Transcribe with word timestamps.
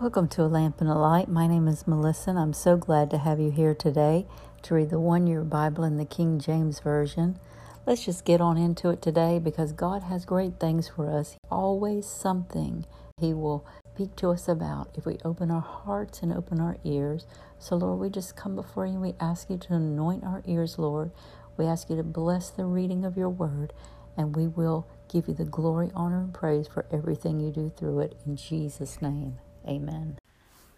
Welcome 0.00 0.26
to 0.28 0.42
A 0.42 0.48
Lamp 0.48 0.80
and 0.80 0.90
a 0.90 0.94
Light. 0.94 1.28
My 1.28 1.46
name 1.46 1.68
is 1.68 1.86
Melissa, 1.86 2.30
and 2.30 2.38
I'm 2.38 2.52
so 2.52 2.76
glad 2.76 3.08
to 3.10 3.18
have 3.18 3.38
you 3.38 3.52
here 3.52 3.72
today 3.72 4.26
to 4.62 4.74
read 4.74 4.90
the 4.90 4.98
one 4.98 5.28
year 5.28 5.42
Bible 5.42 5.84
in 5.84 5.96
the 5.96 6.04
King 6.04 6.40
James 6.40 6.80
Version. 6.80 7.38
Let's 7.86 8.04
just 8.04 8.24
get 8.24 8.40
on 8.40 8.58
into 8.58 8.88
it 8.90 9.00
today 9.00 9.38
because 9.38 9.72
God 9.72 10.02
has 10.02 10.24
great 10.24 10.58
things 10.58 10.88
for 10.88 11.08
us. 11.08 11.36
Always 11.50 12.06
something 12.06 12.84
He 13.18 13.32
will 13.32 13.64
speak 13.94 14.16
to 14.16 14.30
us 14.30 14.48
about 14.48 14.88
if 14.94 15.06
we 15.06 15.18
open 15.24 15.52
our 15.52 15.60
hearts 15.60 16.20
and 16.20 16.32
open 16.32 16.60
our 16.60 16.78
ears. 16.82 17.24
So, 17.60 17.76
Lord, 17.76 18.00
we 18.00 18.10
just 18.10 18.34
come 18.34 18.56
before 18.56 18.86
you 18.86 18.98
we 18.98 19.14
ask 19.20 19.48
you 19.48 19.58
to 19.58 19.74
anoint 19.74 20.24
our 20.24 20.42
ears, 20.46 20.80
Lord. 20.80 21.12
We 21.56 21.66
ask 21.66 21.88
you 21.88 21.96
to 21.96 22.02
bless 22.02 22.50
the 22.50 22.64
reading 22.64 23.04
of 23.04 23.16
your 23.16 23.30
word, 23.30 23.72
and 24.16 24.34
we 24.34 24.48
will 24.48 24.88
give 25.08 25.28
you 25.28 25.34
the 25.34 25.44
glory, 25.44 25.92
honor, 25.94 26.18
and 26.18 26.34
praise 26.34 26.66
for 26.66 26.86
everything 26.90 27.38
you 27.38 27.52
do 27.52 27.70
through 27.76 28.00
it. 28.00 28.16
In 28.26 28.34
Jesus' 28.34 29.00
name. 29.00 29.38
Amen. 29.66 30.18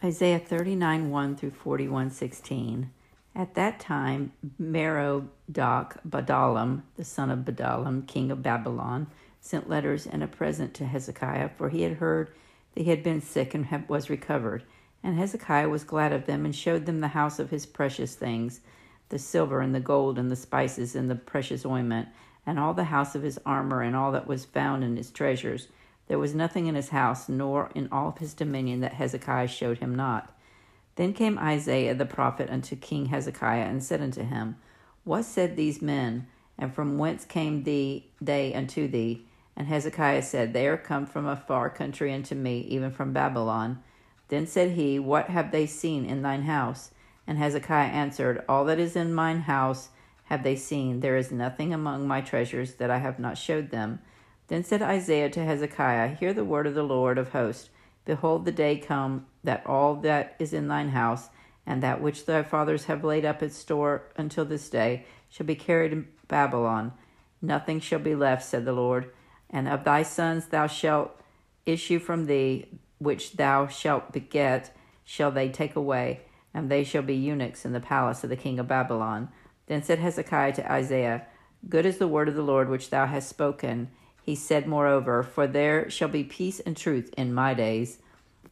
Isaiah 0.03 0.39
39 0.39 1.11
1 1.11 1.37
through 1.37 1.51
41 1.51 2.11
16. 2.11 2.91
At 3.37 3.55
that 3.55 3.81
time, 3.81 4.33
Merodach 4.61 5.99
Badalam, 6.09 6.83
the 6.97 7.05
son 7.05 7.31
of 7.31 7.41
Badalam, 7.41 8.07
king 8.07 8.31
of 8.31 8.43
Babylon, 8.43 9.09
sent 9.41 9.69
letters 9.69 10.07
and 10.07 10.23
a 10.23 10.29
present 10.29 10.73
to 10.75 10.87
Hezekiah, 10.87 11.51
for 11.57 11.69
he 11.69 11.83
had 11.83 11.95
heard 11.95 12.31
that 12.75 12.85
he 12.85 12.91
had 12.91 13.03
been 13.03 13.21
sick 13.21 13.55
and 13.55 13.89
was 13.89 14.09
recovered. 14.09 14.63
And 15.03 15.19
Hezekiah 15.19 15.69
was 15.69 15.85
glad 15.85 16.13
of 16.13 16.27
them 16.27 16.45
and 16.45 16.55
showed 16.55 16.87
them 16.87 17.01
the 17.01 17.09
house 17.09 17.39
of 17.39 17.51
his 17.51 17.67
precious 17.67 18.15
things, 18.15 18.61
the 19.09 19.19
silver 19.19 19.61
and 19.61 19.75
the 19.75 19.81
gold 19.81 20.19
and 20.19 20.31
the 20.31 20.37
spices 20.37 20.95
and 20.95 21.11
the 21.11 21.15
precious 21.15 21.67
ointment, 21.67 22.09
and 22.47 22.59
all 22.59 22.73
the 22.73 22.85
house 22.85 23.15
of 23.15 23.23
his 23.23 23.39
armor 23.45 23.83
and 23.83 23.97
all 23.97 24.13
that 24.13 24.27
was 24.27 24.45
found 24.45 24.85
in 24.85 24.97
his 24.97 25.11
treasures. 25.11 25.69
There 26.07 26.19
was 26.19 26.35
nothing 26.35 26.67
in 26.67 26.75
his 26.75 26.91
house, 26.91 27.29
nor 27.29 27.71
in 27.75 27.89
all 27.91 28.09
of 28.09 28.19
his 28.19 28.35
dominion, 28.35 28.81
that 28.81 28.95
Hezekiah 28.95 29.49
showed 29.49 29.79
him 29.79 29.95
not. 29.95 30.35
Then 30.97 31.13
came 31.13 31.39
Isaiah 31.39 31.95
the 31.95 32.07
prophet 32.07 32.51
unto 32.51 32.77
King 32.77 33.07
Hezekiah, 33.07 33.65
and 33.65 33.83
said 33.83 34.01
unto 34.01 34.23
him, 34.23 34.57
What 35.05 35.25
said 35.25 35.57
these 35.57 35.83
men, 35.83 36.27
and 36.59 36.73
from 36.73 36.99
whence 36.99 37.25
came 37.25 37.65
thee, 37.65 38.11
they 38.21 38.55
unto 38.55 38.87
thee? 38.87 39.27
And 39.57 39.67
Hezekiah 39.67 40.23
said, 40.23 40.53
They 40.53 40.67
are 40.67 40.77
come 40.77 41.07
from 41.07 41.27
a 41.27 41.37
far 41.37 41.71
country 41.71 42.13
unto 42.13 42.35
me, 42.35 42.61
even 42.61 42.91
from 42.91 43.13
Babylon. 43.13 43.83
Then 44.29 44.47
said 44.47 44.73
he, 44.73 44.99
What 44.99 45.29
have 45.29 45.53
they 45.53 45.67
seen 45.67 46.05
in 46.05 46.23
thine 46.23 46.43
house? 46.43 46.91
And 47.27 47.39
Hezekiah 47.39 47.89
answered, 47.89 48.45
All 48.49 48.65
that 48.67 48.79
is 48.79 48.97
in 48.97 49.15
mine 49.15 49.41
house 49.41 49.89
have 50.25 50.43
they 50.43 50.57
seen. 50.57 51.01
There 51.01 51.17
is 51.17 51.31
nothing 51.31 51.73
among 51.73 52.09
my 52.09 52.21
treasures 52.21 52.75
that 52.75 52.91
I 52.91 52.99
have 52.99 53.19
not 53.19 53.39
showed 53.39 53.71
them. 53.71 54.01
Then 54.49 54.65
said 54.65 54.83
Isaiah 54.83 55.31
to 55.31 55.45
Hezekiah, 55.45 56.17
Hear 56.17 56.35
the 56.35 56.45
word 56.45 56.67
of 56.67 56.75
the 56.75 56.83
Lord 56.83 57.19
of 57.19 57.31
hosts. 57.31 57.71
Behold, 58.05 58.45
the 58.45 58.53
day 58.53 58.77
come 58.77 59.27
that 59.43 59.65
all 59.67 59.97
that 59.97 60.37
is 60.39 60.53
in 60.53 60.69
thine 60.69 60.91
house, 60.91 61.31
and 61.67 61.83
that 61.83 62.03
which 62.03 62.27
thy 62.27 62.43
fathers 62.43 62.85
have 62.85 63.05
laid 63.05 63.25
up 63.25 63.43
its 63.43 63.57
store 63.57 64.03
until 64.17 64.45
this 64.45 64.69
day, 64.69 65.07
shall 65.31 65.47
be 65.47 65.55
carried 65.55 65.93
in 65.93 66.09
Babylon. 66.29 66.93
Nothing 67.41 67.81
shall 67.81 67.99
be 67.99 68.15
left, 68.15 68.45
said 68.45 68.65
the 68.65 68.73
Lord. 68.73 69.11
And 69.49 69.69
of 69.69 69.85
thy 69.85 70.03
sons 70.03 70.47
thou 70.47 70.67
shalt 70.67 71.19
issue 71.65 71.99
from 71.99 72.27
thee, 72.27 72.67
which 72.99 73.37
thou 73.37 73.67
shalt 73.67 74.13
beget, 74.13 74.77
shall 75.05 75.31
they 75.31 75.49
take 75.49 75.77
away, 75.77 76.21
and 76.53 76.71
they 76.71 76.85
shall 76.85 77.03
be 77.03 77.15
eunuchs 77.15 77.65
in 77.65 77.73
the 77.73 77.81
palace 77.81 78.25
of 78.25 78.31
the 78.31 78.37
king 78.37 78.59
of 78.59 78.69
Babylon. 78.69 79.31
Then 79.67 79.83
said 79.83 79.99
Hezekiah 79.99 80.53
to 80.55 80.73
Isaiah, 80.73 81.27
Good 81.69 81.87
is 81.87 81.97
the 81.97 82.09
word 82.09 82.29
of 82.29 82.35
the 82.35 82.43
Lord 82.43 82.69
which 82.69 82.91
thou 82.91 83.07
hast 83.07 83.29
spoken. 83.29 83.91
He 84.25 84.35
said, 84.35 84.67
moreover, 84.67 85.23
For 85.23 85.47
there 85.47 85.91
shall 85.91 86.09
be 86.09 86.25
peace 86.25 86.59
and 86.61 86.75
truth 86.75 87.13
in 87.15 87.35
my 87.35 87.53
days. 87.53 87.99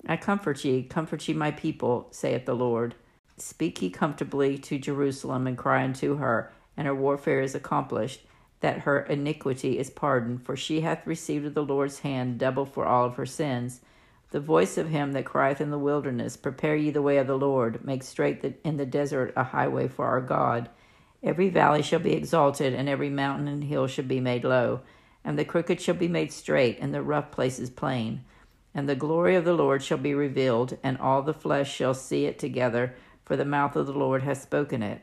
I 0.06 0.18
comfort 0.18 0.66
ye, 0.66 0.82
comfort 0.82 1.26
ye 1.26 1.32
my 1.32 1.50
people, 1.50 2.08
saith 2.10 2.44
the 2.44 2.54
Lord. 2.54 2.94
Speak 3.38 3.80
ye 3.80 3.88
comfortably 3.88 4.58
to 4.58 4.78
Jerusalem, 4.78 5.46
and 5.46 5.56
cry 5.56 5.82
unto 5.82 6.16
her, 6.16 6.52
and 6.76 6.86
her 6.86 6.94
warfare 6.94 7.40
is 7.40 7.54
accomplished, 7.54 8.20
that 8.60 8.80
her 8.80 9.00
iniquity 9.00 9.78
is 9.78 9.88
pardoned, 9.88 10.44
for 10.44 10.56
she 10.56 10.82
hath 10.82 11.06
received 11.06 11.46
of 11.46 11.54
the 11.54 11.64
Lord's 11.64 12.00
hand 12.00 12.38
double 12.38 12.66
for 12.66 12.84
all 12.84 13.06
of 13.06 13.16
her 13.16 13.24
sins. 13.24 13.80
The 14.30 14.40
voice 14.40 14.76
of 14.76 14.90
him 14.90 15.12
that 15.12 15.24
crieth 15.24 15.62
in 15.62 15.70
the 15.70 15.78
wilderness, 15.78 16.36
Prepare 16.36 16.76
ye 16.76 16.90
the 16.90 17.00
way 17.00 17.16
of 17.16 17.26
the 17.26 17.38
Lord, 17.38 17.82
make 17.82 18.02
straight 18.02 18.60
in 18.62 18.76
the 18.76 18.84
desert 18.84 19.32
a 19.36 19.44
highway 19.44 19.88
for 19.88 20.04
our 20.04 20.20
God. 20.20 20.68
Every 21.22 21.48
valley 21.48 21.80
shall 21.80 22.00
be 22.00 22.12
exalted, 22.12 22.74
and 22.74 22.90
every 22.90 23.08
mountain 23.08 23.48
and 23.48 23.64
hill 23.64 23.86
shall 23.86 24.04
be 24.04 24.20
made 24.20 24.44
low 24.44 24.82
and 25.24 25.38
the 25.38 25.44
crooked 25.44 25.80
shall 25.80 25.94
be 25.94 26.08
made 26.08 26.32
straight, 26.32 26.78
and 26.80 26.92
the 26.92 27.02
rough 27.02 27.30
places 27.30 27.70
plain. 27.70 28.24
And 28.74 28.88
the 28.88 28.96
glory 28.96 29.36
of 29.36 29.44
the 29.44 29.52
Lord 29.52 29.82
shall 29.82 29.98
be 29.98 30.14
revealed, 30.14 30.78
and 30.82 30.98
all 30.98 31.22
the 31.22 31.34
flesh 31.34 31.72
shall 31.72 31.94
see 31.94 32.26
it 32.26 32.38
together, 32.38 32.94
for 33.24 33.36
the 33.36 33.44
mouth 33.44 33.76
of 33.76 33.86
the 33.86 33.92
Lord 33.92 34.22
hath 34.22 34.42
spoken 34.42 34.82
it. 34.82 35.02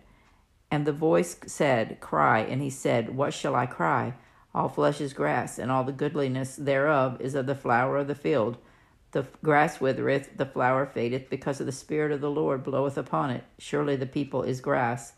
And 0.72 0.86
the 0.86 0.92
voice 0.92 1.38
said, 1.46 2.00
Cry. 2.00 2.40
And 2.40 2.62
he 2.62 2.70
said, 2.70 3.16
What 3.16 3.34
shall 3.34 3.56
I 3.56 3.66
cry? 3.66 4.14
All 4.54 4.70
flesh 4.70 5.00
is 5.00 5.14
grass, 5.14 5.60
and 5.60 5.72
all 5.72 5.84
the 5.84 5.92
goodliness 5.92 6.56
thereof 6.56 7.22
is 7.22 7.36
of 7.36 7.46
the 7.46 7.56
flower 7.56 7.98
of 7.98 8.08
the 8.08 8.16
field. 8.16 8.58
The 9.12 9.26
grass 9.44 9.80
withereth, 9.80 10.38
the 10.38 10.46
flower 10.46 10.86
fadeth, 10.86 11.30
because 11.30 11.60
of 11.60 11.66
the 11.66 11.72
Spirit 11.72 12.12
of 12.12 12.22
the 12.22 12.30
Lord 12.30 12.64
bloweth 12.64 12.98
upon 12.98 13.32
it. 13.32 13.44
Surely 13.58 13.96
the 13.96 14.06
people 14.06 14.44
is 14.44 14.62
grass. 14.62 15.14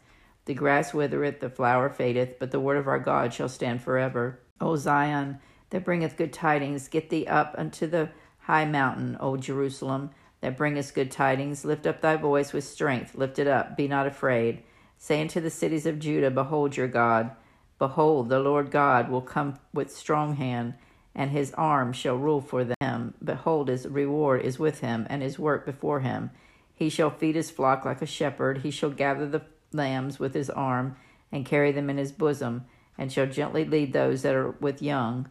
The 0.45 0.53
grass 0.53 0.93
withereth, 0.93 1.39
the 1.39 1.49
flower 1.49 1.89
fadeth, 1.89 2.39
but 2.39 2.51
the 2.51 2.59
word 2.59 2.77
of 2.77 2.87
our 2.87 2.99
God 2.99 3.33
shall 3.33 3.49
stand 3.49 3.81
forever. 3.81 4.39
O 4.61 4.75
Zion, 4.75 5.39
that 5.71 5.83
bringeth 5.85 6.17
good 6.17 6.31
tidings, 6.31 6.87
get 6.87 7.09
thee 7.09 7.25
up 7.27 7.55
unto 7.57 7.87
the 7.87 8.09
high 8.39 8.65
mountain, 8.65 9.17
O 9.19 9.37
Jerusalem, 9.37 10.11
that 10.41 10.57
bringest 10.57 10.93
good 10.93 11.11
tidings. 11.11 11.65
Lift 11.65 11.87
up 11.87 12.01
thy 12.01 12.15
voice 12.17 12.53
with 12.53 12.63
strength, 12.63 13.15
lift 13.15 13.39
it 13.39 13.47
up, 13.47 13.75
be 13.77 13.87
not 13.87 14.07
afraid. 14.07 14.63
Say 14.97 15.21
unto 15.21 15.39
the 15.39 15.49
cities 15.49 15.85
of 15.85 15.99
Judah, 15.99 16.29
Behold 16.29 16.77
your 16.77 16.87
God. 16.87 17.31
Behold, 17.79 18.29
the 18.29 18.39
Lord 18.39 18.69
God 18.69 19.09
will 19.09 19.21
come 19.21 19.57
with 19.73 19.95
strong 19.95 20.35
hand, 20.35 20.75
and 21.15 21.31
his 21.31 21.51
arm 21.53 21.93
shall 21.93 22.15
rule 22.15 22.41
for 22.41 22.63
them. 22.63 23.15
Behold, 23.23 23.69
his 23.69 23.87
reward 23.87 24.43
is 24.43 24.59
with 24.59 24.81
him, 24.81 25.07
and 25.09 25.21
his 25.21 25.39
work 25.39 25.65
before 25.65 26.01
him. 26.01 26.29
He 26.73 26.89
shall 26.89 27.09
feed 27.09 27.35
his 27.35 27.49
flock 27.49 27.85
like 27.85 28.01
a 28.01 28.05
shepherd. 28.05 28.59
He 28.59 28.71
shall 28.71 28.91
gather 28.91 29.27
the 29.27 29.41
lambs 29.71 30.19
with 30.19 30.33
his 30.33 30.49
arm, 30.49 30.95
and 31.31 31.45
carry 31.45 31.71
them 31.71 31.89
in 31.89 31.97
his 31.97 32.11
bosom 32.11 32.65
and 32.97 33.11
shall 33.11 33.25
gently 33.25 33.65
lead 33.65 33.93
those 33.93 34.21
that 34.21 34.35
are 34.35 34.51
with 34.59 34.81
young. 34.81 35.29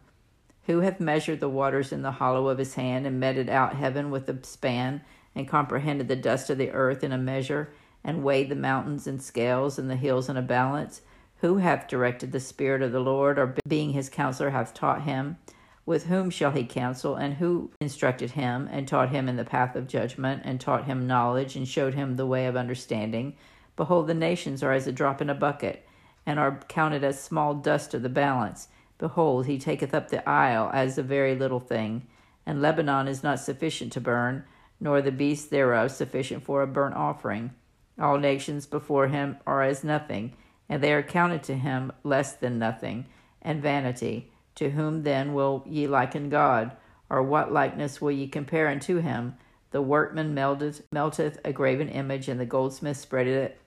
Who 0.67 0.81
hath 0.81 0.99
measured 0.99 1.39
the 1.39 1.49
waters 1.49 1.91
in 1.91 2.01
the 2.01 2.11
hollow 2.11 2.47
of 2.47 2.57
his 2.57 2.75
hand, 2.75 3.07
and 3.07 3.19
meted 3.19 3.49
out 3.49 3.75
heaven 3.75 4.11
with 4.11 4.29
a 4.29 4.43
span, 4.43 5.01
and 5.35 5.47
comprehended 5.47 6.07
the 6.07 6.15
dust 6.15 6.49
of 6.49 6.57
the 6.57 6.71
earth 6.71 7.03
in 7.03 7.11
a 7.11 7.17
measure, 7.17 7.73
and 8.03 8.23
weighed 8.23 8.49
the 8.49 8.55
mountains 8.55 9.07
in 9.07 9.19
scales, 9.19 9.79
and 9.79 9.89
the 9.89 9.95
hills 9.95 10.29
in 10.29 10.37
a 10.37 10.41
balance? 10.41 11.01
Who 11.37 11.57
hath 11.57 11.87
directed 11.87 12.31
the 12.31 12.39
Spirit 12.39 12.81
of 12.81 12.91
the 12.91 12.99
Lord, 12.99 13.39
or 13.39 13.55
being 13.67 13.91
his 13.91 14.09
counselor 14.09 14.51
hath 14.51 14.73
taught 14.73 15.03
him? 15.03 15.37
With 15.85 16.05
whom 16.05 16.29
shall 16.29 16.51
he 16.51 16.63
counsel, 16.63 17.15
and 17.15 17.35
who 17.35 17.71
instructed 17.79 18.31
him, 18.31 18.69
and 18.71 18.87
taught 18.87 19.09
him 19.09 19.27
in 19.27 19.35
the 19.35 19.43
path 19.43 19.75
of 19.75 19.87
judgment, 19.87 20.43
and 20.45 20.59
taught 20.59 20.85
him 20.85 21.07
knowledge, 21.07 21.55
and 21.55 21.67
showed 21.67 21.95
him 21.95 22.15
the 22.15 22.27
way 22.27 22.45
of 22.45 22.55
understanding? 22.55 23.35
Behold, 23.75 24.07
the 24.07 24.13
nations 24.13 24.61
are 24.61 24.73
as 24.73 24.85
a 24.85 24.91
drop 24.91 25.21
in 25.21 25.29
a 25.29 25.35
bucket 25.35 25.85
and 26.25 26.39
are 26.39 26.59
counted 26.67 27.03
as 27.03 27.21
small 27.21 27.53
dust 27.53 27.93
of 27.93 28.01
the 28.01 28.09
balance. 28.09 28.67
Behold, 28.97 29.47
he 29.47 29.57
taketh 29.57 29.93
up 29.93 30.09
the 30.09 30.27
isle 30.29 30.69
as 30.73 30.97
a 30.97 31.03
very 31.03 31.35
little 31.35 31.59
thing. 31.59 32.07
And 32.45 32.61
Lebanon 32.61 33.07
is 33.07 33.23
not 33.23 33.39
sufficient 33.39 33.91
to 33.93 34.01
burn, 34.01 34.43
nor 34.79 35.01
the 35.01 35.11
beasts 35.11 35.47
thereof 35.47 35.91
sufficient 35.91 36.43
for 36.43 36.61
a 36.61 36.67
burnt 36.67 36.95
offering. 36.95 37.51
All 37.99 38.17
nations 38.17 38.65
before 38.65 39.07
him 39.07 39.37
are 39.45 39.61
as 39.61 39.83
nothing, 39.83 40.33
and 40.69 40.81
they 40.81 40.93
are 40.93 41.03
counted 41.03 41.43
to 41.43 41.55
him 41.55 41.91
less 42.03 42.33
than 42.33 42.59
nothing, 42.59 43.05
and 43.41 43.61
vanity. 43.61 44.31
To 44.55 44.71
whom 44.71 45.03
then 45.03 45.33
will 45.33 45.63
ye 45.67 45.87
liken 45.87 46.29
God? 46.29 46.75
Or 47.09 47.21
what 47.23 47.51
likeness 47.51 48.01
will 48.01 48.11
ye 48.11 48.27
compare 48.27 48.67
unto 48.67 48.97
him? 48.99 49.35
The 49.71 49.81
workman 49.81 50.33
melteth, 50.33 50.81
melteth 50.91 51.39
a 51.45 51.53
graven 51.53 51.89
image, 51.89 52.27
and 52.27 52.39
the 52.39 52.45
goldsmith 52.45 52.97
spreadeth 52.97 53.51
it 53.51 53.61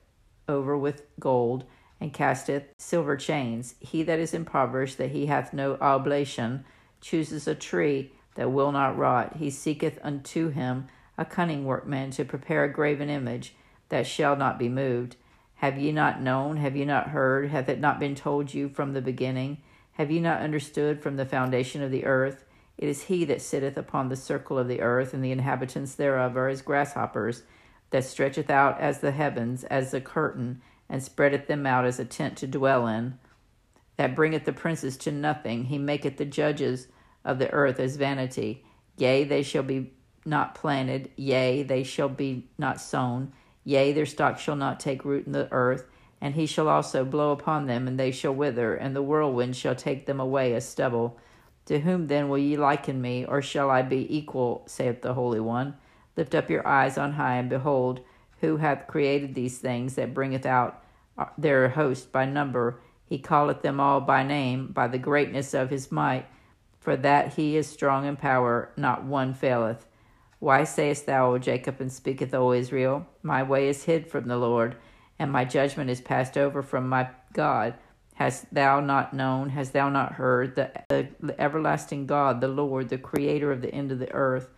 over 0.47 0.77
with 0.77 1.03
gold 1.19 1.65
and 1.99 2.13
casteth 2.13 2.63
silver 2.77 3.15
chains. 3.15 3.75
He 3.79 4.03
that 4.03 4.19
is 4.19 4.33
impoverished, 4.33 4.97
that 4.97 5.11
he 5.11 5.27
hath 5.27 5.53
no 5.53 5.75
oblation, 5.75 6.65
chooses 7.01 7.47
a 7.47 7.55
tree 7.55 8.11
that 8.35 8.51
will 8.51 8.71
not 8.71 8.97
rot. 8.97 9.37
He 9.37 9.49
seeketh 9.49 9.99
unto 10.03 10.49
him 10.49 10.87
a 11.17 11.25
cunning 11.25 11.65
workman 11.65 12.11
to 12.11 12.25
prepare 12.25 12.63
a 12.63 12.73
graven 12.73 13.09
image 13.09 13.55
that 13.89 14.07
shall 14.07 14.35
not 14.35 14.59
be 14.59 14.69
moved. 14.69 15.15
Have 15.55 15.77
ye 15.77 15.91
not 15.91 16.21
known? 16.21 16.57
Have 16.57 16.75
ye 16.75 16.83
not 16.85 17.09
heard? 17.09 17.49
Hath 17.49 17.69
it 17.69 17.79
not 17.79 17.99
been 17.99 18.15
told 18.15 18.53
you 18.53 18.67
from 18.67 18.93
the 18.93 19.01
beginning? 19.01 19.59
Have 19.93 20.11
ye 20.11 20.19
not 20.19 20.41
understood 20.41 21.01
from 21.01 21.15
the 21.15 21.25
foundation 21.25 21.81
of 21.81 21.91
the 21.91 22.05
earth? 22.05 22.43
It 22.77 22.89
is 22.89 23.03
he 23.03 23.23
that 23.25 23.41
sitteth 23.41 23.77
upon 23.77 24.09
the 24.09 24.17
circle 24.17 24.59
of 24.59 24.67
the 24.67 24.81
earth, 24.81 25.13
and 25.13 25.23
the 25.23 25.31
inhabitants 25.31 25.95
thereof 25.95 26.35
are 26.35 26.49
as 26.49 26.61
grasshoppers, 26.61 27.43
that 27.91 28.03
stretcheth 28.03 28.49
out 28.49 28.79
as 28.81 28.99
the 28.99 29.11
heavens, 29.11 29.63
as 29.63 29.91
the 29.91 30.01
curtain, 30.01 30.61
and 30.89 31.01
spreadeth 31.01 31.47
them 31.47 31.65
out 31.65 31.85
as 31.85 31.99
a 31.99 32.05
tent 32.05 32.37
to 32.37 32.47
dwell 32.47 32.87
in, 32.87 33.17
that 33.97 34.15
bringeth 34.15 34.45
the 34.45 34.53
princes 34.53 34.97
to 34.97 35.11
nothing. 35.11 35.65
He 35.65 35.77
maketh 35.77 36.17
the 36.17 36.25
judges 36.25 36.87
of 37.23 37.39
the 37.39 37.51
earth 37.51 37.79
as 37.79 37.95
vanity. 37.95 38.63
Yea, 38.97 39.23
they 39.23 39.41
shall 39.41 39.63
be 39.63 39.93
not 40.25 40.55
planted, 40.55 41.09
yea, 41.15 41.63
they 41.63 41.83
shall 41.83 42.09
be 42.09 42.49
not 42.57 42.81
sown, 42.81 43.31
yea, 43.63 43.93
their 43.93 44.05
stock 44.05 44.39
shall 44.39 44.55
not 44.55 44.79
take 44.79 45.05
root 45.05 45.25
in 45.25 45.31
the 45.33 45.51
earth, 45.51 45.85
and 46.19 46.33
he 46.33 46.45
shall 46.45 46.67
also 46.67 47.05
blow 47.05 47.31
upon 47.31 47.67
them, 47.67 47.87
and 47.87 47.99
they 47.99 48.11
shall 48.11 48.33
wither, 48.33 48.75
and 48.75 48.95
the 48.95 49.01
whirlwind 49.01 49.55
shall 49.55 49.75
take 49.75 50.05
them 50.05 50.19
away 50.19 50.53
as 50.53 50.67
stubble. 50.67 51.19
To 51.65 51.79
whom 51.79 52.07
then 52.07 52.29
will 52.29 52.37
ye 52.37 52.57
liken 52.57 53.01
me, 53.01 53.25
or 53.25 53.41
shall 53.41 53.69
I 53.69 53.81
be 53.81 54.15
equal, 54.15 54.63
saith 54.67 55.01
the 55.01 55.13
Holy 55.13 55.39
One? 55.39 55.75
Lift 56.15 56.33
up 56.33 56.49
your 56.49 56.65
eyes 56.65 56.97
on 56.97 57.13
high, 57.13 57.35
and 57.35 57.49
behold, 57.49 58.01
who 58.41 58.57
hath 58.57 58.87
created 58.87 59.33
these 59.33 59.57
things 59.57 59.95
that 59.95 60.13
bringeth 60.13 60.45
out 60.45 60.83
uh, 61.17 61.25
their 61.37 61.69
host 61.69 62.11
by 62.11 62.25
number? 62.25 62.79
He 63.05 63.19
calleth 63.19 63.61
them 63.61 63.79
all 63.79 64.01
by 64.01 64.23
name, 64.23 64.67
by 64.67 64.87
the 64.87 64.97
greatness 64.97 65.53
of 65.53 65.69
his 65.69 65.91
might 65.91 66.25
for 66.85 66.95
that 66.95 67.33
he 67.33 67.57
is 67.57 67.65
strong 67.65 68.05
in 68.05 68.15
power, 68.15 68.69
not 68.77 69.03
one 69.03 69.33
faileth. 69.33 69.87
Why 70.37 70.63
sayest 70.63 71.07
thou, 71.07 71.33
O 71.33 71.39
Jacob, 71.39 71.81
and 71.81 71.91
speaketh, 71.91 72.31
O 72.31 72.51
Israel, 72.51 73.07
My 73.23 73.41
way 73.41 73.67
is 73.67 73.85
hid 73.85 74.05
from 74.05 74.27
the 74.27 74.37
Lord, 74.37 74.75
and 75.17 75.31
my 75.31 75.45
judgment 75.45 75.89
is 75.89 75.99
passed 75.99 76.37
over 76.37 76.61
from 76.61 76.87
my 76.87 77.09
God? 77.33 77.73
Hast 78.13 78.53
thou 78.53 78.81
not 78.81 79.15
known, 79.15 79.49
hast 79.49 79.73
thou 79.73 79.89
not 79.89 80.13
heard, 80.13 80.55
the, 80.55 80.69
the 81.19 81.41
everlasting 81.41 82.05
God, 82.05 82.39
the 82.39 82.47
Lord, 82.47 82.89
the 82.89 82.99
creator 82.99 83.51
of 83.51 83.63
the 83.63 83.73
end 83.73 83.91
of 83.91 83.97
the 83.97 84.13
earth, 84.13 84.51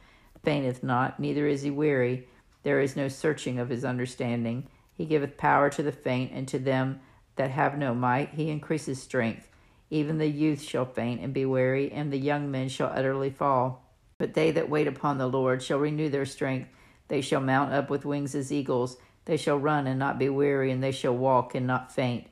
fainteth 0.44 0.83
not, 0.83 1.21
neither 1.21 1.47
is 1.47 1.62
he 1.62 1.71
weary. 1.71 2.27
There 2.63 2.80
is 2.80 2.95
no 2.95 3.07
searching 3.07 3.59
of 3.59 3.69
his 3.69 3.86
understanding. 3.86 4.68
He 4.94 5.06
giveth 5.06 5.38
power 5.38 5.69
to 5.69 5.83
the 5.83 5.92
faint, 5.92 6.31
and 6.33 6.48
to 6.48 6.59
them 6.59 7.00
that 7.36 7.51
have 7.51 7.77
no 7.77 7.94
might 7.94 8.30
he 8.30 8.50
increases 8.50 9.01
strength. 9.01 9.48
Even 9.89 10.18
the 10.18 10.27
youth 10.27 10.62
shall 10.62 10.86
faint 10.86 11.21
and 11.21 11.33
be 11.33 11.45
weary, 11.45 11.92
and 11.92 12.12
the 12.12 12.18
young 12.18 12.51
men 12.51 12.68
shall 12.68 12.92
utterly 12.94 13.30
fall. 13.30 13.86
But 14.18 14.33
they 14.33 14.51
that 14.51 14.69
wait 14.69 14.88
upon 14.88 15.18
the 15.18 15.27
Lord 15.27 15.62
shall 15.62 15.80
renew 15.80 16.09
their 16.09 16.25
strength. 16.25 16.69
They 17.07 17.21
shall 17.21 17.42
mount 17.42 17.71
up 17.74 17.89
with 17.89 18.06
wings 18.06 18.36
as 18.36 18.51
eagles. 18.51 18.98
They 19.25 19.38
shall 19.38 19.57
run 19.57 19.88
and 19.88 20.00
not 20.00 20.19
be 20.19 20.30
weary, 20.30 20.71
and 20.71 20.83
they 20.83 20.92
shall 20.92 21.15
walk 21.15 21.56
and 21.56 21.68
not 21.68 21.94
faint. 21.94 22.27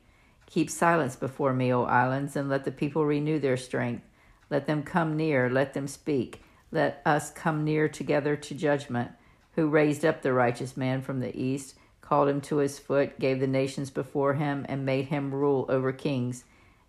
Keep 0.46 0.70
silence 0.70 1.16
before 1.16 1.52
me, 1.52 1.72
O 1.72 1.84
islands, 1.84 2.36
and 2.36 2.48
let 2.48 2.64
the 2.64 2.72
people 2.72 3.04
renew 3.04 3.38
their 3.38 3.56
strength. 3.56 4.04
Let 4.50 4.66
them 4.66 4.82
come 4.82 5.16
near, 5.16 5.50
let 5.50 5.74
them 5.74 5.88
speak. 5.88 6.42
Let 6.70 7.00
us 7.04 7.30
come 7.30 7.64
near 7.64 7.88
together 7.88 8.36
to 8.36 8.54
judgment. 8.54 9.12
Who 9.56 9.68
raised 9.68 10.04
up 10.04 10.22
the 10.22 10.32
righteous 10.32 10.76
man 10.76 11.02
from 11.02 11.20
the 11.20 11.36
east, 11.36 11.76
called 12.00 12.28
him 12.28 12.40
to 12.42 12.58
his 12.58 12.78
foot, 12.78 13.18
gave 13.18 13.40
the 13.40 13.46
nations 13.46 13.90
before 13.90 14.34
him, 14.34 14.64
and 14.68 14.86
made 14.86 15.06
him 15.06 15.34
rule 15.34 15.66
over 15.68 15.92
kings. 15.92 16.44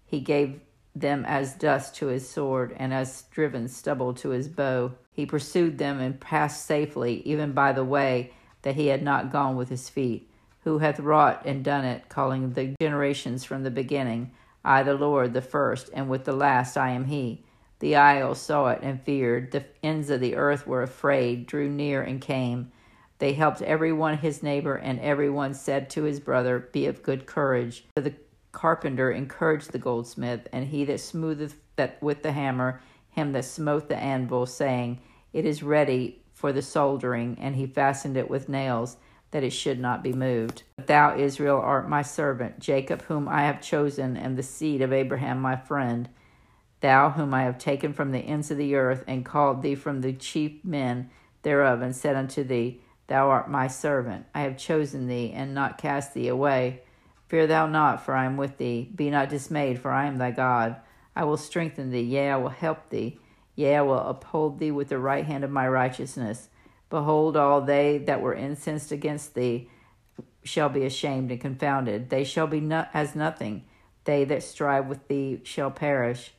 He 0.05 0.19
gave 0.19 0.59
them 0.93 1.25
as 1.25 1.53
dust 1.53 1.95
to 1.95 2.07
his 2.07 2.29
sword, 2.29 2.75
and 2.77 2.93
as 2.93 3.23
driven 3.31 3.67
stubble 3.67 4.13
to 4.15 4.29
his 4.29 4.47
bow. 4.47 4.91
He 5.11 5.25
pursued 5.25 5.77
them 5.77 5.99
and 5.99 6.19
passed 6.19 6.65
safely, 6.65 7.21
even 7.25 7.53
by 7.53 7.71
the 7.71 7.85
way 7.85 8.33
that 8.63 8.75
he 8.75 8.87
had 8.87 9.01
not 9.01 9.31
gone 9.31 9.55
with 9.55 9.69
his 9.69 9.89
feet. 9.89 10.29
Who 10.63 10.79
hath 10.79 10.99
wrought 10.99 11.43
and 11.45 11.63
done 11.63 11.85
it, 11.85 12.09
calling 12.09 12.51
the 12.51 12.75
generations 12.81 13.45
from 13.45 13.63
the 13.63 13.71
beginning? 13.71 14.31
I, 14.65 14.83
the 14.83 14.95
Lord, 14.95 15.33
the 15.33 15.41
first, 15.41 15.89
and 15.93 16.09
with 16.09 16.25
the 16.25 16.33
last 16.33 16.75
I 16.75 16.89
am 16.89 17.05
he. 17.05 17.45
The 17.79 17.95
isles 17.95 18.41
saw 18.41 18.69
it 18.69 18.79
and 18.81 19.01
feared. 19.01 19.51
The 19.51 19.65
ends 19.83 20.09
of 20.09 20.19
the 20.19 20.35
earth 20.35 20.65
were 20.65 20.81
afraid, 20.81 21.45
drew 21.45 21.69
near 21.69 22.01
and 22.01 22.19
came. 22.19 22.71
They 23.19 23.33
helped 23.33 23.61
every 23.61 23.93
one 23.93 24.17
his 24.17 24.43
neighbor, 24.43 24.75
and 24.75 24.99
every 24.99 25.29
one 25.29 25.53
said 25.53 25.89
to 25.91 26.03
his 26.03 26.19
brother, 26.19 26.69
Be 26.71 26.85
of 26.85 27.03
good 27.03 27.25
courage. 27.25 27.85
For 27.95 28.01
the 28.01 28.15
carpenter 28.51 29.11
encouraged 29.11 29.71
the 29.71 29.79
goldsmith, 29.79 30.47
and 30.51 30.67
he 30.67 30.85
that 30.85 30.99
smootheth 30.99 31.55
that 31.75 32.01
with 32.01 32.23
the 32.23 32.31
hammer, 32.31 32.81
him 33.09 33.31
that 33.33 33.45
smote 33.45 33.89
the 33.89 33.97
anvil, 33.97 34.45
saying, 34.45 34.99
It 35.33 35.45
is 35.45 35.63
ready 35.63 36.21
for 36.33 36.51
the 36.51 36.61
soldering, 36.61 37.37
and 37.39 37.55
he 37.55 37.65
fastened 37.65 38.17
it 38.17 38.29
with 38.29 38.49
nails, 38.49 38.97
that 39.31 39.43
it 39.43 39.51
should 39.51 39.79
not 39.79 40.03
be 40.03 40.13
moved. 40.13 40.63
But 40.77 40.87
thou, 40.87 41.17
Israel, 41.17 41.59
art 41.59 41.89
my 41.89 42.01
servant, 42.01 42.59
Jacob, 42.59 43.01
whom 43.03 43.27
I 43.27 43.41
have 43.41 43.61
chosen, 43.61 44.15
and 44.15 44.37
the 44.37 44.43
seed 44.43 44.81
of 44.81 44.93
Abraham 44.93 45.39
my 45.39 45.55
friend. 45.55 46.09
Thou, 46.81 47.11
whom 47.11 47.33
I 47.33 47.43
have 47.43 47.57
taken 47.57 47.93
from 47.93 48.11
the 48.11 48.19
ends 48.19 48.51
of 48.51 48.57
the 48.57 48.75
earth, 48.75 49.03
and 49.07 49.25
called 49.25 49.61
thee 49.61 49.75
from 49.75 50.01
the 50.01 50.13
chief 50.13 50.63
men 50.63 51.09
thereof, 51.41 51.81
and 51.81 51.95
said 51.95 52.15
unto 52.15 52.43
thee, 52.43 52.81
Thou 53.07 53.29
art 53.29 53.49
my 53.49 53.67
servant. 53.67 54.25
I 54.35 54.41
have 54.41 54.57
chosen 54.57 55.07
thee, 55.07 55.31
and 55.33 55.53
not 55.53 55.77
cast 55.77 56.13
thee 56.13 56.27
away. 56.27 56.81
Fear 57.27 57.47
thou 57.47 57.67
not, 57.67 58.05
for 58.05 58.13
I 58.15 58.25
am 58.25 58.37
with 58.37 58.57
thee. 58.57 58.89
Be 58.95 59.09
not 59.09 59.29
dismayed, 59.29 59.79
for 59.79 59.91
I 59.91 60.05
am 60.05 60.17
thy 60.17 60.31
God. 60.31 60.77
I 61.15 61.23
will 61.23 61.37
strengthen 61.37 61.89
thee, 61.89 62.01
yea, 62.01 62.31
I 62.31 62.37
will 62.37 62.49
help 62.49 62.89
thee. 62.89 63.19
Yea, 63.55 63.77
I 63.77 63.81
will 63.81 63.97
uphold 63.97 64.59
thee 64.59 64.71
with 64.71 64.89
the 64.89 64.99
right 64.99 65.25
hand 65.25 65.43
of 65.43 65.49
my 65.49 65.67
righteousness. 65.67 66.49
Behold, 66.89 67.35
all 67.35 67.61
they 67.61 67.97
that 67.97 68.21
were 68.21 68.35
incensed 68.35 68.91
against 68.91 69.33
thee 69.33 69.69
shall 70.43 70.69
be 70.69 70.85
ashamed 70.85 71.31
and 71.31 71.41
confounded. 71.41 72.09
They 72.09 72.23
shall 72.23 72.47
be 72.47 72.61
as 72.93 73.15
nothing. 73.15 73.65
They 74.05 74.23
that 74.25 74.43
strive 74.43 74.87
with 74.87 75.07
thee 75.07 75.41
shall 75.43 75.71
perish. 75.71 76.33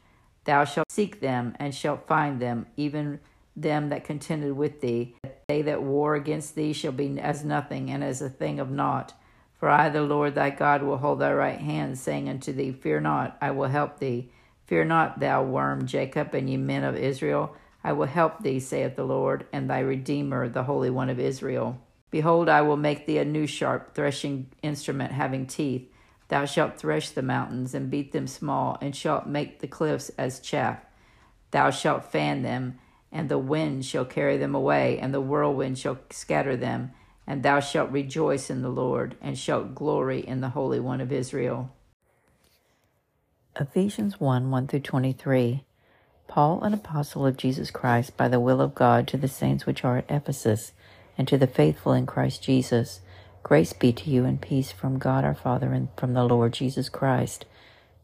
Thou 0.44 0.64
shalt 0.64 0.90
seek 0.90 1.20
them 1.20 1.54
and 1.58 1.74
shalt 1.74 2.06
find 2.06 2.40
them, 2.40 2.66
even 2.76 3.20
them 3.56 3.88
that 3.90 4.04
contended 4.04 4.52
with 4.52 4.80
thee. 4.80 5.14
They 5.48 5.62
that 5.62 5.82
war 5.82 6.14
against 6.14 6.54
thee 6.54 6.72
shall 6.72 6.92
be 6.92 7.18
as 7.20 7.44
nothing 7.44 7.90
and 7.90 8.02
as 8.04 8.22
a 8.22 8.30
thing 8.30 8.60
of 8.60 8.70
naught. 8.70 9.14
For 9.58 9.68
I, 9.68 9.88
the 9.88 10.02
Lord 10.02 10.34
thy 10.34 10.50
God, 10.50 10.82
will 10.82 10.98
hold 10.98 11.18
thy 11.18 11.32
right 11.32 11.58
hand, 11.60 11.98
saying 11.98 12.28
unto 12.28 12.52
thee, 12.52 12.70
Fear 12.70 13.00
not, 13.00 13.36
I 13.40 13.50
will 13.50 13.68
help 13.68 13.98
thee. 13.98 14.30
Fear 14.66 14.84
not, 14.84 15.18
thou 15.18 15.42
worm 15.42 15.86
Jacob, 15.86 16.34
and 16.34 16.48
ye 16.48 16.56
men 16.56 16.84
of 16.84 16.96
Israel. 16.96 17.56
I 17.82 17.92
will 17.92 18.06
help 18.06 18.42
thee, 18.42 18.60
saith 18.60 18.94
the 18.96 19.04
Lord, 19.04 19.46
and 19.52 19.68
thy 19.68 19.80
Redeemer, 19.80 20.48
the 20.48 20.64
Holy 20.64 20.90
One 20.90 21.10
of 21.10 21.18
Israel. 21.18 21.80
Behold, 22.10 22.48
I 22.48 22.62
will 22.62 22.76
make 22.76 23.06
thee 23.06 23.18
a 23.18 23.24
new 23.24 23.46
sharp 23.46 23.94
threshing 23.94 24.46
instrument 24.62 25.12
having 25.12 25.46
teeth. 25.46 25.87
Thou 26.28 26.44
shalt 26.44 26.76
thresh 26.76 27.10
the 27.10 27.22
mountains, 27.22 27.74
and 27.74 27.90
beat 27.90 28.12
them 28.12 28.26
small, 28.26 28.78
and 28.80 28.94
shalt 28.94 29.26
make 29.26 29.60
the 29.60 29.68
cliffs 29.68 30.10
as 30.18 30.40
chaff. 30.40 30.80
Thou 31.50 31.70
shalt 31.70 32.04
fan 32.04 32.42
them, 32.42 32.78
and 33.10 33.28
the 33.28 33.38
wind 33.38 33.84
shall 33.84 34.04
carry 34.04 34.36
them 34.36 34.54
away, 34.54 34.98
and 34.98 35.14
the 35.14 35.20
whirlwind 35.20 35.78
shall 35.78 35.98
scatter 36.10 36.56
them 36.56 36.92
and 37.28 37.42
thou 37.42 37.60
shalt 37.60 37.90
rejoice 37.90 38.48
in 38.48 38.62
the 38.62 38.70
Lord, 38.70 39.14
and 39.20 39.38
shalt 39.38 39.74
glory 39.74 40.26
in 40.26 40.40
the 40.40 40.48
Holy 40.48 40.80
One 40.80 41.02
of 41.02 41.12
Israel. 41.12 41.70
Ephesians 43.60 44.18
1 44.18 44.50
1 44.50 44.66
through 44.66 44.80
23. 44.80 45.62
Paul, 46.26 46.62
an 46.62 46.72
apostle 46.72 47.26
of 47.26 47.36
Jesus 47.36 47.70
Christ, 47.70 48.16
by 48.16 48.28
the 48.28 48.40
will 48.40 48.62
of 48.62 48.74
God, 48.74 49.06
to 49.08 49.18
the 49.18 49.28
saints 49.28 49.66
which 49.66 49.84
are 49.84 49.98
at 49.98 50.10
Ephesus, 50.10 50.72
and 51.18 51.28
to 51.28 51.36
the 51.36 51.46
faithful 51.46 51.92
in 51.92 52.06
Christ 52.06 52.42
Jesus, 52.42 53.02
grace 53.42 53.72
be 53.72 53.92
to 53.92 54.10
you 54.10 54.24
and 54.24 54.40
peace 54.40 54.72
from 54.72 54.98
God 54.98 55.24
our 55.24 55.34
Father 55.34 55.72
and 55.72 55.88
from 55.96 56.14
the 56.14 56.24
Lord 56.24 56.52
Jesus 56.52 56.88
Christ. 56.88 57.44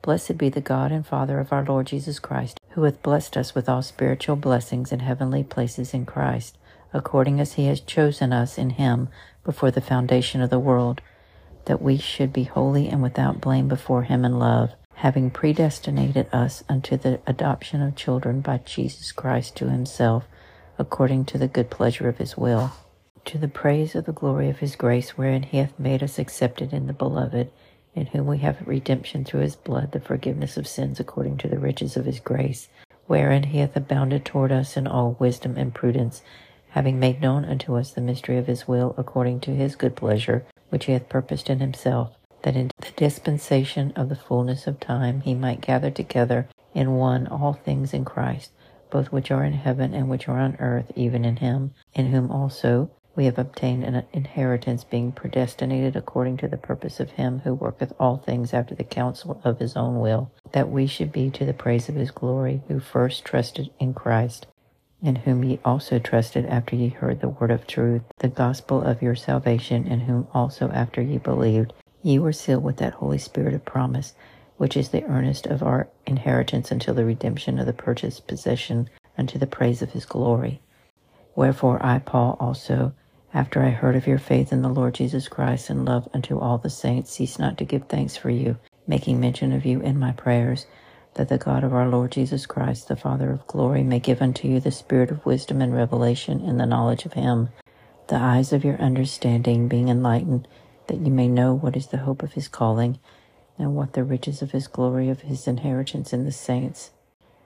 Blessed 0.03 0.39
be 0.39 0.49
the 0.49 0.61
God 0.61 0.93
and 0.93 1.07
Father 1.07 1.41
of 1.41 1.53
our 1.53 1.65
Lord 1.65 1.87
Jesus 1.87 2.19
Christ, 2.19 2.61
who 2.71 2.83
hath 2.83 3.03
blessed 3.03 3.37
us 3.37 3.55
with 3.55 3.69
all 3.69 3.83
spiritual 3.83 4.37
blessings 4.37 4.93
in 4.93 5.01
heavenly 5.01 5.45
places 5.45 5.95
in 5.95 6.07
Christ 6.07 6.59
according 6.95 7.41
as 7.41 7.55
he 7.55 7.67
has 7.67 7.81
chosen 7.81 8.33
us 8.33 8.57
in 8.57 8.71
him 8.71 9.09
before 9.43 9.73
the 9.73 9.81
foundation 9.81 10.41
of 10.41 10.49
the 10.49 10.59
world, 10.61 11.03
that 11.67 11.83
we 11.83 11.99
should 11.99 12.33
be 12.33 12.45
holy 12.45 12.89
and 12.89 13.03
without 13.03 13.41
blame 13.41 13.67
before 13.67 14.05
him 14.05 14.25
in 14.25 14.39
love, 14.39 14.71
having 14.95 15.29
predestinated 15.29 16.27
us 16.33 16.63
unto 16.69 16.97
the 16.97 17.21
adoption 17.27 17.83
of 17.83 17.97
children 17.97 18.41
by 18.41 18.59
Jesus 18.59 19.11
Christ 19.11 19.57
to 19.57 19.69
himself, 19.69 20.25
according 20.79 21.25
to 21.25 21.37
the 21.37 21.49
good 21.49 21.69
pleasure 21.69 22.09
of 22.09 22.19
his 22.19 22.37
will, 22.37 22.73
to 23.27 23.39
the 23.39 23.49
praise 23.49 23.95
of 23.95 24.05
the 24.05 24.13
glory 24.13 24.49
of 24.49 24.59
his 24.59 24.77
grace, 24.77 25.17
wherein 25.17 25.43
he 25.43 25.59
hath 25.59 25.79
made 25.79 26.03
us 26.03 26.19
accepted 26.19 26.73
in 26.73 26.87
the 26.87 26.93
beloved, 26.93 27.51
in 27.95 28.07
whom 28.07 28.27
we 28.27 28.39
have 28.39 28.67
redemption 28.67 29.25
through 29.25 29.41
his 29.41 29.57
blood, 29.57 29.93
the 29.93 30.01
forgiveness 30.01 30.57
of 30.57 30.67
sins 30.67 31.01
according 31.01 31.37
to 31.39 31.49
the 31.49 31.59
riches 31.59 31.97
of 31.97 32.05
his 32.05 32.21
grace, 32.21 32.69
wherein 33.07 33.45
he 33.45 33.59
hath 33.59 33.77
abounded 33.77 34.25
toward 34.25 34.53
us 34.53 34.77
in 34.77 34.87
all 34.87 35.17
wisdom 35.19 35.57
and 35.57 35.75
prudence 35.75 36.23
having 36.75 36.99
made 36.99 37.21
known 37.21 37.45
unto 37.45 37.77
us 37.77 37.93
the 37.93 38.01
mystery 38.01 38.37
of 38.37 38.49
his 38.49 38.67
will 38.67 38.97
according 38.99 39.39
to 39.39 39.53
his 39.55 39.77
good 39.77 39.95
pleasure, 39.95 40.45
which 40.71 40.87
he 40.87 40.93
hath 40.93 41.09
purposed 41.09 41.49
in 41.49 41.61
himself, 41.61 42.17
that 42.43 42.57
in 42.57 42.69
the 42.79 42.91
dispensation 42.97 43.93
of 43.95 44.09
the 44.09 44.17
fullness 44.17 44.67
of 44.67 44.81
time 44.81 45.21
he 45.21 45.35
might 45.35 45.61
gather 45.61 45.91
together 45.91 46.49
in 46.75 46.97
one 46.97 47.29
all 47.29 47.53
things 47.53 47.95
in 47.95 48.05
Christ, 48.05 48.51
both 48.91 49.13
which 49.13 49.31
are 49.31 49.45
in 49.45 49.53
heaven 49.53 49.95
and 49.95 50.09
which 50.09 50.29
are 50.29 50.41
on 50.41 50.57
earth, 50.59 50.91
even 50.97 51.25
in 51.25 51.37
him, 51.37 51.73
in 51.95 52.07
whom 52.07 52.29
also 52.29 52.91
we 53.17 53.27
have 53.27 53.39
obtained 53.39 53.85
an 53.85 54.05
inheritance, 54.13 54.85
being 54.85 55.13
predestinated 55.13 55.97
according 55.97 56.37
to 56.39 56.49
the 56.49 56.57
purpose 56.57 57.01
of 57.01 57.13
him 57.13 57.41
who 57.41 57.55
worketh 57.55 57.93
all 57.99 58.17
things 58.17 58.53
after 58.53 58.75
the 58.75 58.85
counsel 58.85 59.41
of 59.45 59.59
his 59.59 59.77
own 59.77 60.01
will, 60.01 60.31
that 60.53 60.69
we 60.69 60.87
should 60.87 61.13
be 61.13 61.31
to 61.31 61.45
the 61.45 61.55
praise 61.55 61.89
of 61.89 61.95
his 61.95 62.11
glory, 62.11 62.63
who 62.69 62.81
first 62.81 63.25
trusted 63.25 63.71
in 63.79 63.95
Christ 63.95 64.47
in 65.05 65.17
whom 65.17 65.45
ye 65.45 65.61
also 65.65 65.99
trusted 65.99 66.47
after 66.47 66.75
ye 66.75 66.89
heard 66.89 67.21
the 67.21 67.29
word 67.29 67.51
of 67.51 67.67
truth, 67.67 68.03
the 68.19 68.29
gospel 68.29 68.81
of 68.83 69.03
your 69.03 69.15
salvation, 69.15 69.87
in 69.87 70.01
whom 70.01 70.27
also 70.33 70.71
after 70.71 71.03
ye 71.03 71.19
believed, 71.19 71.75
ye 72.03 72.19
were 72.19 72.33
sealed 72.33 72.65
with 72.65 72.79
that 72.79 72.95
Holy 72.95 73.19
Spirit 73.19 73.53
of 73.53 73.65
promise, 73.67 74.15
which 74.57 74.79
is 74.79 74.89
the 74.89 75.05
earnest 75.05 75.47
of 75.47 75.63
our 75.63 75.89
inheritance 76.07 76.71
until 76.71 76.95
the 76.95 77.05
redemption 77.05 77.59
of 77.59 77.67
the 77.67 77.73
purchased 77.75 78.27
possession 78.27 78.89
unto 79.19 79.39
the 79.39 79.47
praise 79.47 79.83
of 79.83 79.93
his 79.93 80.07
glory. 80.07 80.63
Wherefore 81.37 81.85
I, 81.85 81.99
Paul, 81.99 82.39
also, 82.41 82.95
after 83.35 83.61
I 83.65 83.71
heard 83.71 83.97
of 83.97 84.07
your 84.07 84.19
faith 84.19 84.53
in 84.53 84.63
the 84.63 84.69
Lord 84.69 84.95
Jesus 84.95 85.27
Christ 85.27 85.69
and 85.69 85.85
love 85.85 86.09
unto 86.15 86.39
all 86.39 86.57
the 86.57 86.71
saints, 86.71 87.11
cease 87.11 87.37
not 87.37 87.59
to 87.59 87.65
give 87.65 87.89
thanks 87.89 88.17
for 88.17 88.31
you, 88.31 88.57
making 88.87 89.19
mention 89.19 89.53
of 89.53 89.67
you 89.67 89.81
in 89.81 89.99
my 89.99 90.13
prayers, 90.13 90.67
that 91.15 91.29
the 91.29 91.37
God 91.37 91.65
of 91.65 91.75
our 91.75 91.89
Lord 91.89 92.13
Jesus 92.13 92.47
Christ, 92.47 92.87
the 92.87 92.97
Father 92.97 93.33
of 93.33 93.47
glory, 93.49 93.83
may 93.83 93.99
give 93.99 94.23
unto 94.23 94.47
you 94.47 94.61
the 94.61 94.71
spirit 94.71 95.11
of 95.11 95.27
wisdom 95.27 95.61
and 95.61 95.75
revelation 95.75 96.41
in 96.41 96.59
the 96.59 96.67
knowledge 96.67 97.05
of 97.05 97.15
him, 97.15 97.49
the 98.07 98.17
eyes 98.17 98.53
of 98.53 98.65
your 98.65 98.81
understanding 98.81 99.67
being 99.67 99.89
enlightened, 99.89 100.47
that 100.87 101.01
you 101.01 101.11
may 101.11 101.27
know 101.27 101.55
what 101.55 101.77
is 101.77 101.89
the 101.89 101.99
hope 101.99 102.23
of 102.23 102.35
his 102.35 102.47
calling, 102.47 103.01
and 103.59 103.75
what 103.75 103.95
the 103.95 104.05
riches 104.05 104.43
of 104.43 104.53
his 104.53 104.69
glory 104.69 105.09
of 105.09 105.23
his 105.23 105.49
inheritance 105.49 106.13
in 106.13 106.25
the 106.25 106.33
saints 106.33 106.93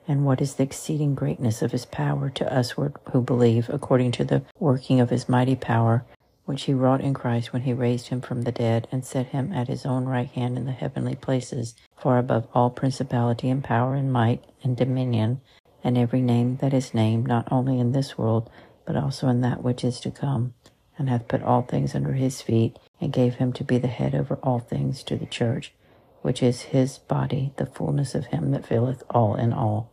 and 0.09 0.25
what 0.25 0.41
is 0.41 0.55
the 0.55 0.63
exceeding 0.63 1.15
greatness 1.15 1.61
of 1.61 1.71
his 1.71 1.85
power 1.85 2.31
to 2.31 2.53
us 2.53 2.71
who 3.13 3.21
believe, 3.21 3.69
according 3.69 4.11
to 4.11 4.25
the 4.25 4.43
working 4.59 5.01
of 5.01 5.11
his 5.11 5.29
mighty 5.29 5.55
power, 5.55 6.03
which 6.47 6.63
he 6.63 6.73
wrought 6.73 7.03
in 7.03 7.13
Christ 7.13 7.53
when 7.53 7.63
he 7.63 7.75
raised 7.75 8.09
him 8.09 8.23
from 8.23 8.43
the 8.43 8.51
dead 8.51 8.89
and 8.91 9.05
set 9.05 9.27
him 9.27 9.53
at 9.53 9.69
his 9.69 9.85
own 9.85 10.07
right 10.07 10.29
hand 10.29 10.57
in 10.57 10.65
the 10.65 10.73
heavenly 10.73 11.15
places, 11.15 11.75
far 11.95 12.17
above 12.17 12.49
all 12.55 12.71
principality 12.71 13.51
and 13.51 13.63
power 13.63 13.95
and 13.95 14.11
might 14.11 14.43
and 14.63 14.75
dominion, 14.75 15.43
and 15.85 15.99
every 15.99 16.23
name 16.23 16.57
that 16.57 16.73
is 16.73 16.95
named, 16.95 17.27
not 17.27 17.47
only 17.53 17.79
in 17.79 17.93
this 17.93 18.17
world, 18.17 18.49
but 18.87 18.97
also 18.97 19.29
in 19.29 19.43
that 19.43 19.63
which 19.63 19.85
is 19.85 20.01
to 20.01 20.11
come, 20.11 20.55
and 20.97 21.11
hath 21.11 21.29
put 21.29 21.43
all 21.43 21.61
things 21.61 21.95
under 21.95 22.15
his 22.15 22.41
feet, 22.41 22.79
and 22.99 23.13
gave 23.13 23.35
him 23.35 23.53
to 23.53 23.63
be 23.63 23.77
the 23.77 23.89
head 23.89 24.15
over 24.15 24.37
all 24.43 24.59
things 24.59 25.03
to 25.03 25.17
the 25.17 25.27
church, 25.27 25.75
which 26.23 26.43
is 26.43 26.63
his 26.63 26.97
body, 26.97 27.53
the 27.59 27.67
fullness 27.67 28.15
of 28.15 28.27
him 28.27 28.53
that 28.53 28.67
filleth 28.67 29.03
all 29.11 29.35
in 29.35 29.53
all. 29.53 29.93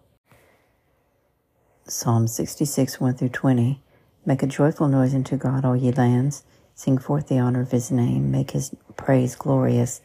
Psalm 1.88 2.25
66, 2.25 3.00
1 3.00 3.13
through 3.13 3.30
20. 3.30 3.80
Make 4.25 4.42
a 4.42 4.48
joyful 4.48 4.88
noise 4.88 5.13
unto 5.13 5.38
God, 5.38 5.63
all 5.63 5.75
ye 5.75 5.92
lands. 5.92 6.44
Sing 6.74 6.98
forth 6.98 7.27
the 7.27 7.38
honor 7.38 7.62
of 7.62 7.70
his 7.70 7.92
name. 7.92 8.32
Make 8.32 8.51
his 8.51 8.75
praise 8.98 9.36
glorious. 9.36 10.01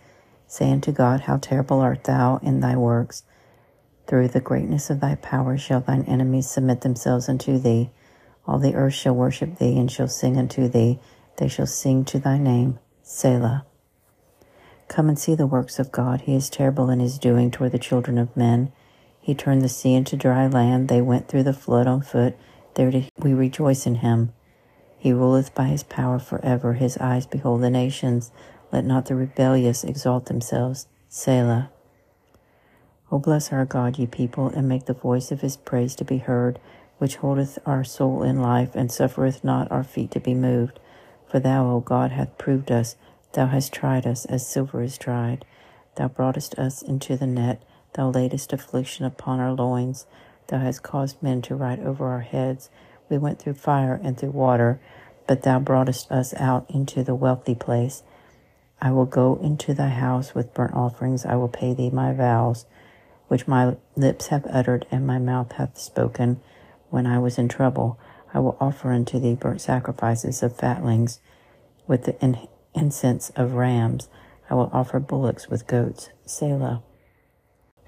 Say 0.47 0.71
unto 0.71 0.93
God, 0.93 1.23
How 1.23 1.39
terrible 1.39 1.81
art 1.81 2.05
thou 2.05 2.39
in 2.43 2.61
thy 2.61 2.77
works. 2.77 3.23
Through 4.07 4.29
the 4.29 4.43
greatness 4.43 4.91
of 4.91 5.01
thy 5.01 5.15
power 5.15 5.57
shall 5.57 5.81
thine 5.81 6.03
enemies 6.03 6.51
submit 6.51 6.83
themselves 6.83 7.31
unto 7.31 7.59
thee. 7.59 7.89
All 8.47 8.59
the 8.59 8.75
earth 8.75 8.93
shall 8.93 9.15
worship 9.15 9.57
thee 9.57 9.79
and 9.79 9.91
shall 9.91 10.09
sing 10.09 10.37
unto 10.37 10.69
thee. 10.69 10.99
They 11.39 11.49
shall 11.49 11.67
sing 11.67 12.05
to 12.07 12.19
thy 12.19 12.37
name. 12.37 12.79
Selah. 13.03 13.65
Come 14.89 15.09
and 15.09 15.19
see 15.19 15.35
the 15.35 15.47
works 15.47 15.79
of 15.79 15.93
God. 15.93 16.21
He 16.23 16.35
is 16.35 16.51
terrible 16.51 16.91
in 16.91 17.01
his 17.01 17.17
doing 17.17 17.51
toward 17.51 17.73
the 17.73 17.79
children 17.79 18.19
of 18.19 18.37
men. 18.37 18.71
He 19.21 19.35
turned 19.35 19.63
the 19.63 19.69
sea 19.69 19.95
into 19.95 20.17
dry 20.17 20.47
land. 20.47 20.89
They 20.89 21.01
went 21.01 21.29
through 21.29 21.45
the 21.45 21.53
flood 21.53 21.87
on 21.87 22.03
foot. 22.03 22.37
There 22.75 23.05
we 23.19 23.35
rejoice 23.35 23.87
in 23.87 23.97
him. 23.97 24.33
He 24.99 25.13
ruleth 25.13 25.55
by 25.55 25.65
his 25.65 25.83
power 25.83 26.19
forever. 26.19 26.75
His 26.75 26.97
eyes 26.99 27.27
behold 27.27 27.63
the 27.63 27.71
nations. 27.71 28.31
Let 28.73 28.85
not 28.85 29.07
the 29.07 29.15
rebellious 29.15 29.85
exalt 29.85 30.27
themselves. 30.27 30.87
Selah. 31.09 31.71
O 33.13 33.19
bless 33.19 33.53
our 33.53 33.65
God, 33.65 33.99
ye 33.99 34.07
people, 34.07 34.49
and 34.49 34.69
make 34.69 34.87
the 34.87 34.93
voice 34.93 35.33
of 35.33 35.41
his 35.41 35.57
praise 35.57 35.97
to 35.97 36.05
be 36.05 36.19
heard, 36.19 36.61
which 36.99 37.17
holdeth 37.17 37.59
our 37.67 37.83
soul 37.83 38.23
in 38.23 38.41
life, 38.41 38.77
and 38.77 38.93
suffereth 38.93 39.43
not 39.43 39.71
our 39.73 39.83
feet 39.83 40.13
to 40.13 40.21
be 40.21 40.35
moved. 40.35 40.79
For 41.29 41.41
thou, 41.41 41.69
O 41.71 41.81
God, 41.81 42.13
hath 42.13 42.39
proved 42.39 42.71
us. 42.71 42.97
Thou 43.33 43.47
hast 43.47 43.73
tried 43.73 44.07
us 44.07 44.25
as 44.27 44.47
silver 44.47 44.83
is 44.83 44.97
tried. 44.97 45.45
Thou 45.97 46.09
broughtest 46.09 46.59
us 46.59 46.83
into 46.83 47.17
the 47.17 47.27
net. 47.27 47.63
Thou 47.95 48.11
laidest 48.11 48.53
affliction 48.53 49.05
upon 49.05 49.41
our 49.41 49.53
loins. 49.53 50.07
Thou 50.47 50.59
hast 50.59 50.83
caused 50.83 51.23
men 51.23 51.43
to 51.43 51.55
ride 51.55 51.81
over 51.81 52.09
our 52.09 52.21
heads. 52.21 52.71
We 53.09 53.19
went 53.19 53.39
through 53.39 53.55
fire 53.55 54.01
and 54.03 54.17
through 54.17 54.31
water, 54.31 54.81
but 55.27 55.43
thou 55.43 55.59
broughtest 55.59 56.11
us 56.11 56.33
out 56.35 56.67
into 56.69 57.03
the 57.03 57.15
wealthy 57.15 57.55
place. 57.55 58.03
I 58.81 58.93
will 58.93 59.07
go 59.07 59.39
into 59.43 59.75
thy 59.75 59.89
house 59.89 60.35
with 60.35 60.55
burnt 60.55 60.75
offerings. 60.75 61.27
I 61.27 61.37
will 61.37 61.49
pay 61.49 61.75
thee 61.75 61.91
my 61.91 62.13
vows, 62.13 62.65
which 63.29 63.47
my 63.47 63.77
lips 63.97 64.29
have 64.29 64.47
uttered 64.47 64.87
and 64.91 65.07
my 65.07 65.19
mouth 65.19 65.53
hath 65.53 65.79
spoken 65.79 66.41
when 66.89 67.07
I 67.07 67.19
was 67.19 67.39
in 67.39 67.49
trouble. 67.49 67.99
I 68.33 68.39
will 68.39 68.57
offer 68.61 68.93
unto 68.93 69.19
thee 69.19 69.35
burnt 69.35 69.61
sacrifices 69.61 70.43
of 70.43 70.57
fatlings 70.57 71.21
with 71.87 72.05
the 72.05 72.17
incense 72.75 73.31
of 73.31 73.55
rams. 73.55 74.09
I 74.49 74.55
will 74.55 74.71
offer 74.73 75.01
bullocks 75.01 75.49
with 75.49 75.67
goats. 75.67 76.11
Selah. 76.25 76.83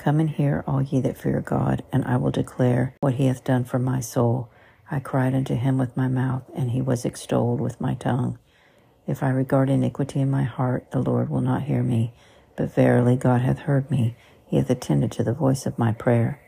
Come 0.03 0.19
and 0.19 0.31
hear, 0.31 0.65
all 0.67 0.83
ye 0.83 1.01
that 1.03 1.17
fear 1.17 1.41
God, 1.41 1.85
and 1.93 2.05
I 2.05 2.17
will 2.17 2.33
declare 2.33 2.97
what 2.99 3.15
he 3.15 3.27
hath 3.27 3.45
done 3.45 3.63
for 3.63 3.79
my 3.79 4.01
soul. 4.01 4.51
I 4.91 4.99
cried 4.99 5.33
unto 5.33 5.55
him 5.55 5.79
with 5.79 5.97
my 5.97 6.09
mouth, 6.09 6.43
and 6.57 6.73
he 6.73 6.83
was 6.83 7.05
extolled 7.05 7.61
with 7.61 7.81
my 7.81 7.95
tongue. 7.95 8.37
If 9.07 9.23
I 9.23 9.29
regard 9.29 9.71
iniquity 9.71 10.19
in 10.19 10.29
my 10.29 10.43
heart, 10.43 10.91
the 10.91 11.01
Lord 11.01 11.31
will 11.31 11.41
not 11.41 11.63
hear 11.63 11.85
me. 11.85 12.15
But 12.57 12.75
verily 12.75 13.15
God 13.15 13.43
hath 13.43 13.61
heard 13.61 13.93
me, 13.93 14.17
he 14.45 14.57
hath 14.57 14.71
attended 14.71 15.13
to 15.13 15.23
the 15.23 15.33
voice 15.33 15.67
of 15.67 15.79
my 15.79 15.93
prayer. 15.93 16.41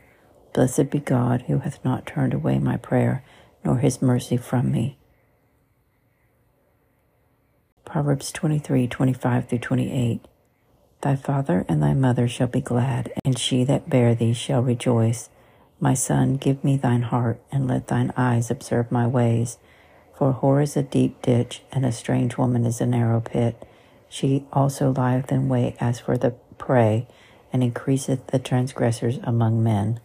Blessed 0.52 0.90
be 0.90 0.98
God, 0.98 1.42
who 1.42 1.60
hath 1.60 1.84
not 1.84 2.06
turned 2.06 2.34
away 2.34 2.58
my 2.58 2.76
prayer, 2.76 3.22
nor 3.64 3.78
his 3.78 4.02
mercy 4.02 4.36
from 4.36 4.72
me. 4.72 4.98
Proverbs 7.84 8.32
23 8.32 8.88
25 8.88 9.48
through 9.48 9.58
28. 9.58 10.26
Thy 11.04 11.16
father 11.16 11.66
and 11.68 11.82
thy 11.82 11.92
mother 11.92 12.26
shall 12.26 12.46
be 12.46 12.62
glad, 12.62 13.12
and 13.26 13.38
she 13.38 13.62
that 13.64 13.90
bare 13.90 14.14
thee 14.14 14.32
shall 14.32 14.62
rejoice. 14.62 15.28
My 15.78 15.92
son, 15.92 16.38
give 16.38 16.64
me 16.64 16.78
thine 16.78 17.02
heart, 17.02 17.38
and 17.52 17.68
let 17.68 17.88
thine 17.88 18.10
eyes 18.16 18.50
observe 18.50 18.90
my 18.90 19.06
ways. 19.06 19.58
For 20.16 20.32
whore 20.32 20.62
is 20.62 20.78
a 20.78 20.82
deep 20.82 21.20
ditch, 21.20 21.60
and 21.70 21.84
a 21.84 21.92
strange 21.92 22.38
woman 22.38 22.64
is 22.64 22.80
a 22.80 22.86
narrow 22.86 23.20
pit. 23.20 23.62
She 24.08 24.46
also 24.50 24.94
lieth 24.94 25.30
in 25.30 25.50
wait 25.50 25.76
as 25.78 26.00
for 26.00 26.16
the 26.16 26.30
prey, 26.56 27.06
and 27.52 27.62
increaseth 27.62 28.28
the 28.28 28.38
transgressors 28.38 29.18
among 29.24 29.62
men. 29.62 30.00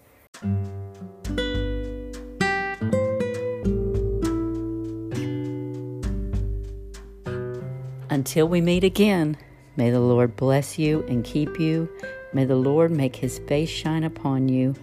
Until 8.10 8.50
we 8.50 8.60
meet 8.60 8.84
again. 8.84 9.38
May 9.80 9.92
the 9.92 10.02
Lord 10.02 10.36
bless 10.36 10.78
you 10.78 11.06
and 11.08 11.24
keep 11.24 11.58
you. 11.58 11.88
May 12.34 12.44
the 12.44 12.58
Lord 12.58 12.92
make 12.92 13.16
his 13.16 13.40
face 13.40 13.70
shine 13.70 14.04
upon 14.04 14.50
you. 14.50 14.76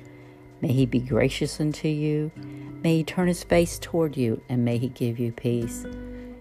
May 0.63 0.73
he 0.73 0.87
be 0.87 1.01
gracious 1.01 1.61
unto 1.61 1.87
you. 1.87 2.31
May 2.83 2.97
he 2.97 3.05
turn 3.05 3.29
his 3.29 3.45
face 3.45 3.79
toward 3.79 4.17
you, 4.17 4.41
and 4.49 4.65
may 4.65 4.79
he 4.79 4.89
give 4.89 5.19
you 5.19 5.33
peace. 5.33 5.85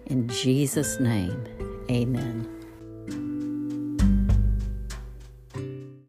In 0.05 0.29
Jesus' 0.29 1.01
name, 1.01 1.43
amen. 1.91 2.54